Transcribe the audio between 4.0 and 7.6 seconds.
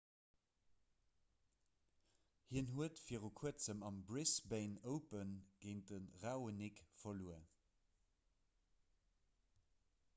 brisbane open géint de raonic verluer